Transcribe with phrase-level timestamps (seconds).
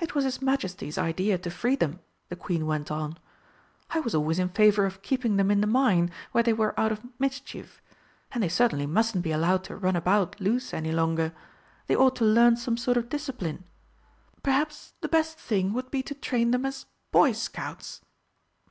[0.00, 3.18] "It was his Majesty's idea to free them," the Queen went on.
[3.90, 6.90] "I was always in favour of keeping them in the mine, where they were out
[6.90, 7.82] of mischief.
[8.30, 11.34] And they certainly mustn't be allowed to run about loose any longer.
[11.86, 13.64] They ought to learn some sort of discipline.
[14.42, 18.00] Perhaps the best thing would be to train them as Boy Scouts....